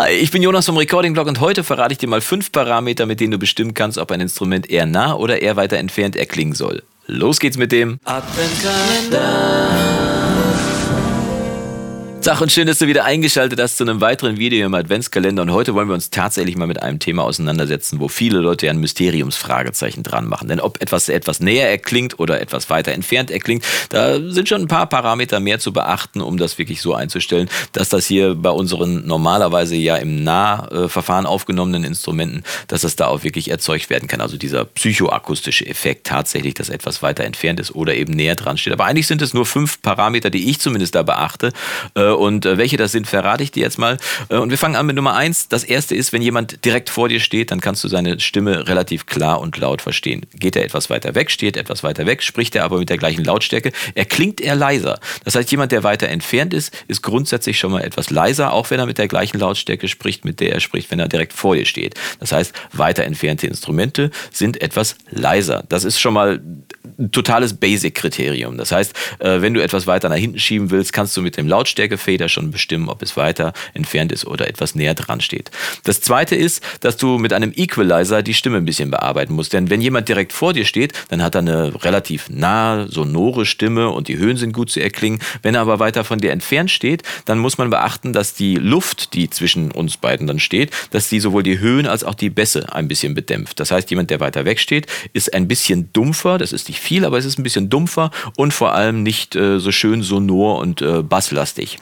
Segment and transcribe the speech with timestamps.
[0.00, 3.04] Hi, ich bin Jonas vom Recording Blog und heute verrate ich dir mal fünf Parameter,
[3.04, 6.54] mit denen du bestimmen kannst, ob ein Instrument eher nah oder eher weiter entfernt erklingen
[6.54, 6.84] soll.
[7.08, 10.07] Los geht's mit dem Adventkalender.
[12.28, 15.40] Tag und schön, dass du wieder eingeschaltet hast zu einem weiteren Video im Adventskalender.
[15.40, 18.72] Und heute wollen wir uns tatsächlich mal mit einem Thema auseinandersetzen, wo viele Leute ja
[18.72, 20.46] ein Mysteriumsfragezeichen dran machen.
[20.46, 24.68] Denn ob etwas etwas näher erklingt oder etwas weiter entfernt erklingt, da sind schon ein
[24.68, 29.06] paar Parameter mehr zu beachten, um das wirklich so einzustellen, dass das hier bei unseren
[29.06, 34.20] normalerweise ja im Nahverfahren aufgenommenen Instrumenten, dass das da auch wirklich erzeugt werden kann.
[34.20, 38.74] Also dieser psychoakustische Effekt tatsächlich, dass etwas weiter entfernt ist oder eben näher dran steht.
[38.74, 41.54] Aber eigentlich sind es nur fünf Parameter, die ich zumindest da beachte
[41.94, 43.96] äh, und äh, welche das sind, verrate ich dir jetzt mal.
[44.28, 45.48] Äh, und wir fangen an mit Nummer eins.
[45.48, 49.06] Das erste ist, wenn jemand direkt vor dir steht, dann kannst du seine Stimme relativ
[49.06, 50.26] klar und laut verstehen.
[50.34, 53.24] Geht er etwas weiter weg, steht etwas weiter weg, spricht er aber mit der gleichen
[53.24, 55.00] Lautstärke, er klingt eher leiser.
[55.24, 58.78] Das heißt, jemand, der weiter entfernt ist, ist grundsätzlich schon mal etwas leiser, auch wenn
[58.78, 61.64] er mit der gleichen Lautstärke spricht, mit der er spricht, wenn er direkt vor dir
[61.64, 61.94] steht.
[62.20, 65.64] Das heißt, weiter entfernte Instrumente sind etwas leiser.
[65.68, 66.40] Das ist schon mal
[66.98, 68.58] ein totales Basic-Kriterium.
[68.58, 71.46] Das heißt, äh, wenn du etwas weiter nach hinten schieben willst, kannst du mit dem
[71.98, 75.50] Lautstärkefeder schon bestimmen, ob es weiter entfernt ist oder etwas näher dran steht.
[75.84, 79.52] Das zweite ist, dass du mit einem Equalizer die Stimme ein bisschen bearbeiten musst.
[79.52, 83.90] Denn wenn jemand direkt vor dir steht, dann hat er eine relativ nahe, sonore Stimme
[83.90, 85.20] und die Höhen sind gut zu erklingen.
[85.42, 89.14] Wenn er aber weiter von dir entfernt steht, dann muss man beachten, dass die Luft,
[89.14, 92.72] die zwischen uns beiden dann steht, dass die sowohl die Höhen als auch die Bässe
[92.72, 93.60] ein bisschen bedämpft.
[93.60, 96.38] Das heißt, jemand, der weiter weg steht, ist ein bisschen dumpfer.
[96.38, 99.58] Das ist nicht viel, aber es ist ein bisschen dumpfer und vor allem nicht äh,
[99.58, 101.78] so schön sonor und äh, basslastig.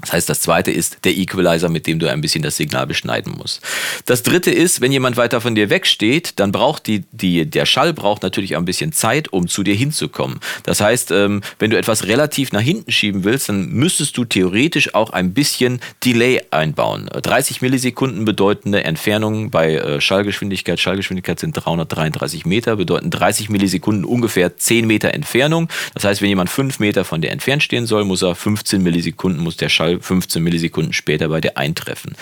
[0.00, 3.34] Das heißt, das zweite ist der Equalizer, mit dem du ein bisschen das Signal beschneiden
[3.36, 3.60] musst.
[4.06, 7.92] Das dritte ist, wenn jemand weiter von dir wegsteht, dann braucht die, die, der Schall
[7.92, 10.40] braucht natürlich ein bisschen Zeit, um zu dir hinzukommen.
[10.64, 14.94] Das heißt, ähm, wenn du etwas relativ nach hinten schieben willst, dann müsstest du theoretisch
[14.94, 17.08] auch ein bisschen Delay einbauen.
[17.12, 20.80] 30 Millisekunden bedeutende Entfernung bei äh, Schallgeschwindigkeit.
[20.80, 25.68] Schallgeschwindigkeit sind 333 Meter, bedeuten 30 Millisekunden ungefähr 10 Meter Entfernung.
[25.94, 29.42] Das heißt, wenn jemand 5 Meter von dir entfernt stehen soll, muss er 15 Millisekunden,
[29.42, 32.14] muss der Schall Schall 15 Millisekunden später bei dir eintreffen.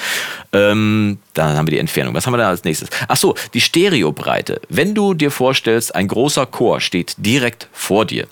[0.52, 2.14] Ähm, dann haben wir die Entfernung.
[2.14, 2.88] Was haben wir da als nächstes?
[3.06, 4.60] Ach so, die Stereobreite.
[4.68, 8.26] Wenn du dir vorstellst, ein großer Chor steht direkt vor dir,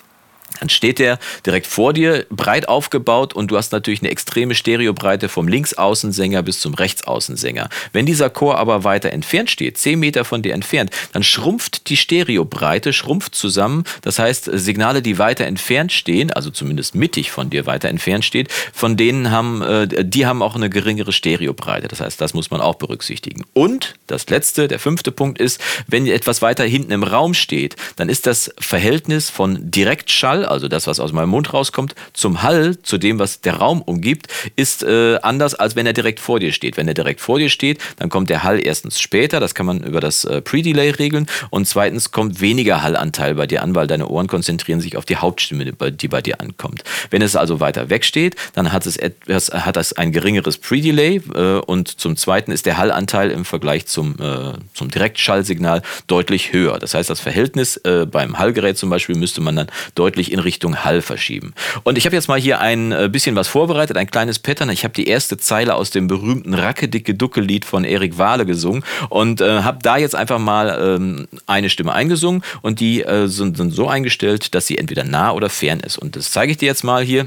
[0.61, 5.29] dann steht der direkt vor dir, breit aufgebaut und du hast natürlich eine extreme Stereobreite
[5.29, 7.69] vom Linksaußensänger bis zum Rechtsaußensänger.
[7.93, 11.97] Wenn dieser Chor aber weiter entfernt steht, 10 Meter von dir entfernt, dann schrumpft die
[11.97, 13.85] Stereobreite, schrumpft zusammen.
[14.03, 18.53] Das heißt, Signale, die weiter entfernt stehen, also zumindest mittig von dir weiter entfernt steht,
[18.73, 21.89] von denen haben, äh, die haben auch eine geringere Stereobreite.
[21.89, 23.45] Das heißt, das muss man auch berücksichtigen.
[23.53, 28.09] Und das letzte, der fünfte Punkt ist, wenn etwas weiter hinten im Raum steht, dann
[28.09, 32.99] ist das Verhältnis von Direktschall, also das, was aus meinem Mund rauskommt, zum Hall, zu
[32.99, 36.77] dem, was der Raum umgibt, ist äh, anders, als wenn er direkt vor dir steht.
[36.77, 39.83] Wenn er direkt vor dir steht, dann kommt der Hall erstens später, das kann man
[39.83, 44.09] über das äh, Pre-Delay regeln, und zweitens kommt weniger Hallanteil bei dir an, weil deine
[44.09, 46.85] Ohren konzentrieren sich auf die Hauptstimme, die bei dir ankommt.
[47.11, 51.21] Wenn es also weiter weg steht, dann hat es, etwas, hat es ein geringeres Pre-Delay
[51.35, 56.79] äh, und zum zweiten ist der Hallanteil im Vergleich zum, äh, zum Direktschallsignal deutlich höher.
[56.79, 60.85] Das heißt, das Verhältnis äh, beim Hallgerät zum Beispiel müsste man dann deutlich in Richtung
[60.85, 61.55] Hall verschieben.
[61.83, 64.71] Und ich habe jetzt mal hier ein äh, bisschen was vorbereitet, ein kleines Pattern.
[64.71, 68.47] Ich habe die erste Zeile aus dem berühmten Racke dicke Ducke Lied von Erik Wahle
[68.47, 73.27] gesungen und äh, habe da jetzt einfach mal ähm, eine Stimme eingesungen und die äh,
[73.29, 75.99] sind, sind so eingestellt, dass sie entweder nah oder fern ist.
[75.99, 77.27] Und das zeige ich dir jetzt mal hier.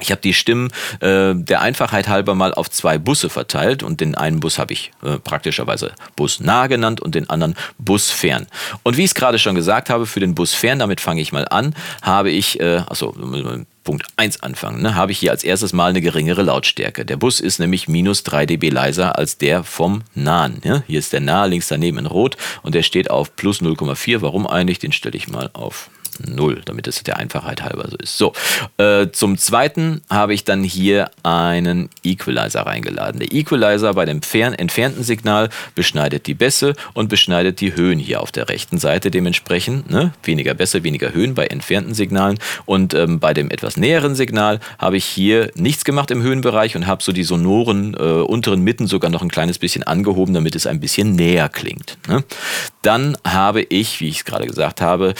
[0.00, 0.70] Ich habe die Stimmen
[1.00, 4.90] äh, der Einfachheit halber mal auf zwei Busse verteilt und den einen Bus habe ich
[5.02, 8.46] äh, praktischerweise Bus nah genannt und den anderen Bus fern.
[8.82, 11.32] Und wie ich es gerade schon gesagt habe, für den Bus fern, damit fange ich
[11.32, 13.14] mal an, habe ich, äh, achso,
[13.84, 17.06] Punkt 1 anfangen, ne, habe ich hier als erstes mal eine geringere Lautstärke.
[17.06, 20.60] Der Bus ist nämlich minus 3 dB leiser als der vom nahen.
[20.64, 20.82] Ja?
[20.88, 24.22] Hier ist der nahe links daneben in rot und der steht auf plus 0,4.
[24.22, 24.80] Warum eigentlich?
[24.80, 25.88] Den stelle ich mal auf
[26.20, 28.18] 0, damit es der Einfachheit halber so ist.
[28.18, 28.32] So,
[28.78, 33.20] äh, zum zweiten habe ich dann hier einen Equalizer reingeladen.
[33.20, 38.20] Der Equalizer bei dem fern, entfernten Signal beschneidet die Bässe und beschneidet die Höhen hier
[38.20, 39.90] auf der rechten Seite dementsprechend.
[39.90, 40.12] Ne?
[40.22, 42.38] Weniger Bässe, weniger Höhen bei entfernten Signalen.
[42.64, 46.86] Und ähm, bei dem etwas näheren Signal habe ich hier nichts gemacht im Höhenbereich und
[46.86, 50.66] habe so die sonoren äh, unteren Mitten sogar noch ein kleines bisschen angehoben, damit es
[50.66, 51.98] ein bisschen näher klingt.
[52.08, 52.24] Ne?
[52.82, 55.14] Dann habe ich, wie ich es gerade gesagt habe,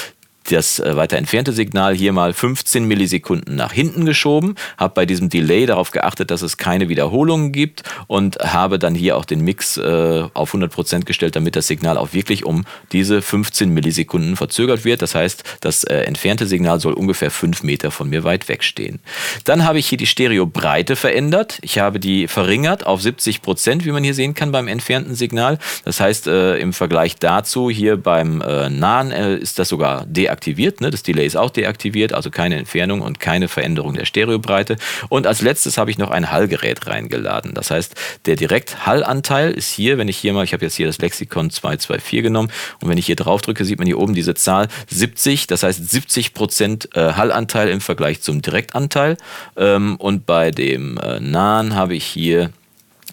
[0.52, 5.28] das äh, weiter entfernte Signal hier mal 15 Millisekunden nach hinten geschoben, habe bei diesem
[5.28, 9.76] Delay darauf geachtet, dass es keine Wiederholungen gibt und habe dann hier auch den Mix
[9.76, 15.02] äh, auf 100% gestellt, damit das Signal auch wirklich um diese 15 Millisekunden verzögert wird.
[15.02, 19.00] Das heißt, das äh, entfernte Signal soll ungefähr 5 Meter von mir weit weg stehen.
[19.44, 21.58] Dann habe ich hier die Stereobreite verändert.
[21.62, 25.58] Ich habe die verringert auf 70%, wie man hier sehen kann beim entfernten Signal.
[25.84, 30.35] Das heißt, im Vergleich dazu hier beim nahen ist das sogar deaktiviert.
[30.80, 30.90] Ne?
[30.90, 34.76] Das Delay ist auch deaktiviert, also keine Entfernung und keine Veränderung der Stereobreite.
[35.08, 37.54] Und als letztes habe ich noch ein Hallgerät reingeladen.
[37.54, 37.94] Das heißt,
[38.26, 42.22] der Direkthallanteil ist hier, wenn ich hier mal, ich habe jetzt hier das Lexikon 224
[42.22, 42.50] genommen
[42.80, 45.46] und wenn ich hier drauf drücke, sieht man hier oben diese Zahl 70.
[45.46, 49.16] Das heißt 70 Prozent äh, Hallanteil im Vergleich zum Direktanteil.
[49.56, 52.50] Ähm, und bei dem äh, nahen habe ich hier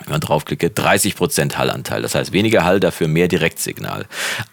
[0.05, 2.01] wenn man draufklicke, 30% Hallanteil.
[2.01, 4.05] Das heißt weniger Hall, dafür mehr Direktsignal.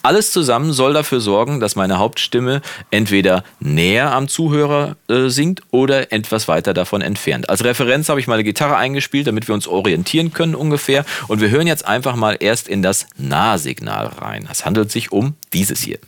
[0.03, 6.13] Alles zusammen soll dafür sorgen, dass meine Hauptstimme entweder näher am Zuhörer äh, singt oder
[6.13, 7.51] etwas weiter davon entfernt.
[7.51, 11.05] Als Referenz habe ich meine Gitarre eingespielt, damit wir uns orientieren können ungefähr.
[11.29, 14.49] Und wir hören jetzt einfach mal erst in das Nahsignal rein.
[14.51, 15.99] Es handelt sich um dieses hier.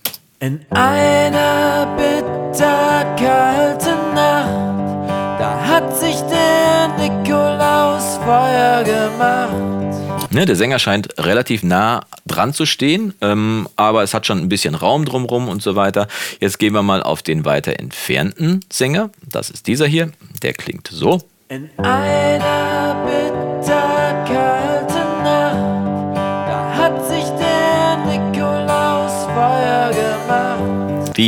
[0.41, 6.82] In einer bitterkalten Nacht, da hat sich der
[8.33, 10.33] Feuer gemacht.
[10.33, 14.49] Ne, der Sänger scheint relativ nah dran zu stehen, ähm, aber es hat schon ein
[14.49, 16.09] bisschen Raum drumherum und so weiter.
[16.41, 19.11] Jetzt gehen wir mal auf den weiter entfernten Sänger.
[19.31, 20.11] Das ist dieser hier.
[20.43, 21.21] Der klingt so.
[21.51, 24.02] In einer bitterkalten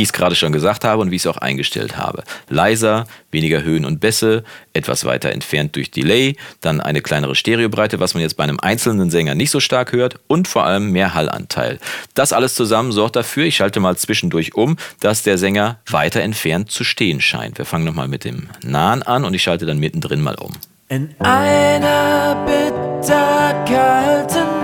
[0.05, 2.23] ich es gerade schon gesagt habe und wie ich es auch eingestellt habe.
[2.49, 4.43] Leiser, weniger Höhen und Bässe,
[4.73, 9.09] etwas weiter entfernt durch Delay, dann eine kleinere Stereobreite, was man jetzt bei einem einzelnen
[9.09, 11.79] Sänger nicht so stark hört und vor allem mehr Hallanteil.
[12.13, 16.71] Das alles zusammen sorgt dafür, ich schalte mal zwischendurch um, dass der Sänger weiter entfernt
[16.71, 17.57] zu stehen scheint.
[17.57, 20.53] Wir fangen nochmal mit dem Nahen an und ich schalte dann mittendrin mal um.
[20.87, 24.54] In einer bitterkalten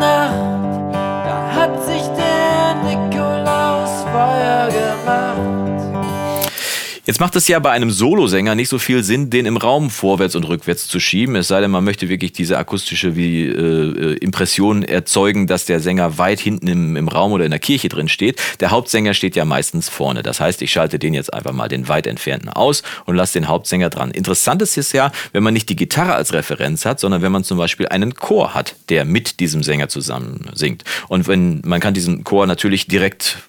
[7.12, 10.34] Jetzt macht es ja bei einem Solosänger nicht so viel Sinn, den im Raum vorwärts
[10.38, 11.36] und rückwärts zu schieben.
[11.36, 16.18] Es sei denn, man möchte wirklich diese akustische wie, äh, Impression erzeugen, dass der Sänger
[16.18, 18.42] weit hinten im, im Raum oder in der Kirche drin steht.
[18.62, 20.24] Der Hauptsänger steht ja meistens vorne.
[20.24, 23.50] Das heißt, ich schalte den jetzt einfach mal den weit entfernten aus und lasse den
[23.50, 24.12] Hauptsänger dran.
[24.12, 27.44] Interessant ist es ja, wenn man nicht die Gitarre als Referenz hat, sondern wenn man
[27.44, 30.86] zum Beispiel einen Chor hat, der mit diesem Sänger zusammen singt.
[31.10, 33.40] Und wenn man kann diesen Chor natürlich direkt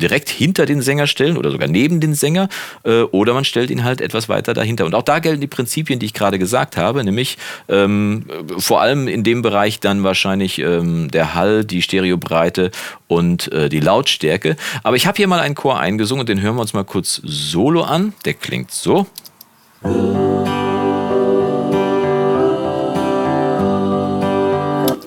[0.00, 2.48] direkt hinter den Sänger stellen oder sogar neben den Sänger
[2.84, 4.86] äh, oder man stellt ihn halt etwas weiter dahinter.
[4.86, 7.38] Und auch da gelten die Prinzipien, die ich gerade gesagt habe, nämlich
[7.68, 8.24] ähm,
[8.58, 12.70] vor allem in dem Bereich dann wahrscheinlich ähm, der Hall, die Stereobreite
[13.06, 14.56] und äh, die Lautstärke.
[14.82, 17.20] Aber ich habe hier mal einen Chor eingesungen und den hören wir uns mal kurz
[17.24, 18.14] solo an.
[18.24, 19.06] Der klingt so.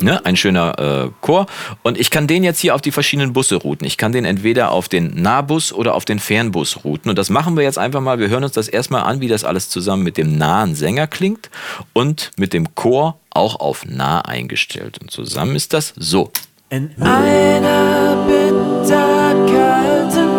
[0.04, 0.26] Ne?
[0.26, 1.46] Ein schöner äh, Chor.
[1.82, 3.88] Und ich kann den jetzt hier auf die verschiedenen Busse routen.
[3.88, 7.10] Ich kann den entweder auf den Nahbus oder auf den Fernbus routen.
[7.10, 8.20] Und das machen wir jetzt einfach mal.
[8.20, 11.50] Wir hören uns das erstmal an, wie das alles zusammen mit dem nahen Sänger klingt
[11.94, 15.00] und mit dem Chor auch auf nah eingestellt.
[15.00, 16.32] Und zusammen ist das so.
[16.70, 20.33] In einer bitterkalten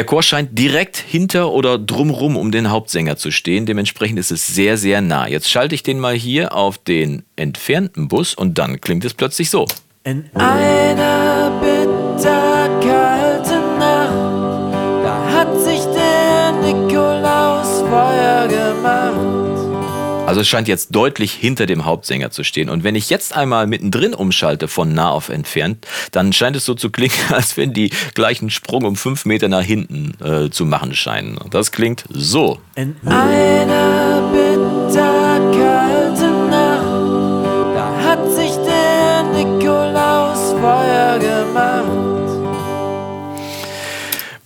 [0.00, 3.66] Der Chor scheint direkt hinter oder drumrum um den Hauptsänger zu stehen.
[3.66, 5.28] Dementsprechend ist es sehr, sehr nah.
[5.28, 9.50] Jetzt schalte ich den mal hier auf den entfernten Bus und dann klingt es plötzlich
[9.50, 9.66] so.
[10.04, 12.69] In einer bitterkalten
[20.30, 22.70] Also es scheint jetzt deutlich hinter dem Hauptsänger zu stehen.
[22.70, 26.74] Und wenn ich jetzt einmal mittendrin umschalte von nah auf entfernt, dann scheint es so
[26.74, 30.94] zu klingen, als wenn die gleichen Sprung um fünf Meter nach hinten äh, zu machen
[30.94, 31.36] scheinen.
[31.36, 32.60] Und das klingt so.
[32.76, 36.29] In einer bitterkalten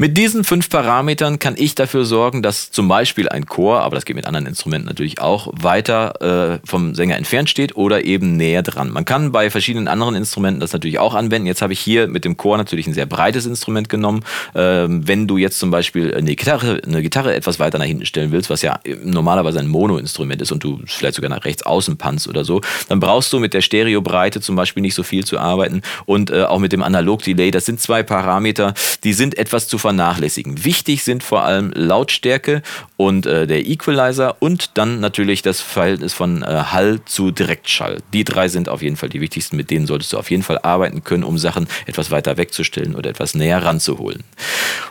[0.05, 4.05] Mit diesen fünf Parametern kann ich dafür sorgen, dass zum Beispiel ein Chor, aber das
[4.05, 8.63] geht mit anderen Instrumenten natürlich auch, weiter äh, vom Sänger entfernt steht oder eben näher
[8.63, 8.91] dran.
[8.91, 11.47] Man kann bei verschiedenen anderen Instrumenten das natürlich auch anwenden.
[11.47, 14.25] Jetzt habe ich hier mit dem Chor natürlich ein sehr breites Instrument genommen.
[14.55, 18.31] Ähm, wenn du jetzt zum Beispiel eine Gitarre, eine Gitarre etwas weiter nach hinten stellen
[18.31, 22.29] willst, was ja normalerweise ein Mono-Instrument ist und du vielleicht sogar nach rechts außen panzt
[22.29, 25.81] oder so, dann brauchst du mit der Stereobreite zum Beispiel nicht so viel zu arbeiten
[26.05, 27.51] und äh, auch mit dem Analog-Delay.
[27.51, 30.65] Das sind zwei Parameter, die sind etwas zu vernachlässigen vernachlässigen.
[30.65, 32.63] Wichtig sind vor allem Lautstärke
[32.97, 37.99] und äh, der Equalizer und dann natürlich das Verhältnis von äh, Hall zu Direktschall.
[38.13, 40.59] Die drei sind auf jeden Fall die wichtigsten, mit denen solltest du auf jeden Fall
[40.63, 44.25] arbeiten können, um Sachen etwas weiter wegzustellen oder etwas näher ranzuholen.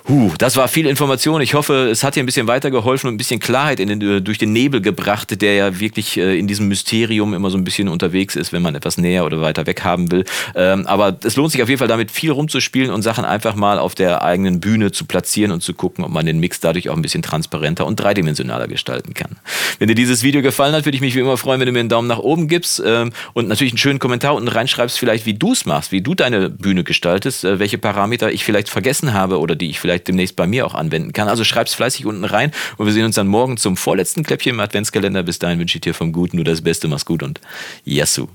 [0.07, 1.41] Huh, das war viel Information.
[1.41, 4.21] Ich hoffe, es hat dir ein bisschen weitergeholfen und ein bisschen Klarheit in den, äh,
[4.21, 7.89] durch den Nebel gebracht, der ja wirklich äh, in diesem Mysterium immer so ein bisschen
[7.89, 10.23] unterwegs ist, wenn man etwas näher oder weiter weg haben will.
[10.55, 13.79] Ähm, aber es lohnt sich auf jeden Fall damit viel rumzuspielen und Sachen einfach mal
[13.79, 16.95] auf der eigenen Bühne zu platzieren und zu gucken, ob man den Mix dadurch auch
[16.95, 19.37] ein bisschen transparenter und dreidimensionaler gestalten kann.
[19.79, 21.79] Wenn dir dieses Video gefallen hat, würde ich mich wie immer freuen, wenn du mir
[21.79, 25.33] einen Daumen nach oben gibst ähm, und natürlich einen schönen Kommentar unten reinschreibst, vielleicht wie
[25.33, 29.39] du es machst, wie du deine Bühne gestaltest, äh, welche Parameter ich vielleicht vergessen habe
[29.39, 31.27] oder die ich vielleicht demnächst bei mir auch anwenden kann.
[31.27, 34.59] Also schreib's fleißig unten rein und wir sehen uns dann morgen zum vorletzten Kläppchen im
[34.59, 35.23] Adventskalender.
[35.23, 36.87] Bis dahin wünsche ich dir vom Guten nur das Beste.
[36.87, 37.41] Mach's gut und
[37.85, 38.27] Yassou.